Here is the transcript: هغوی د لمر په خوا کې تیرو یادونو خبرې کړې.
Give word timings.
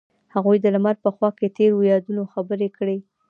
هغوی 0.33 0.57
د 0.61 0.65
لمر 0.75 0.95
په 1.05 1.09
خوا 1.15 1.29
کې 1.37 1.53
تیرو 1.57 1.87
یادونو 1.91 2.23
خبرې 2.33 2.69
کړې. 2.77 2.97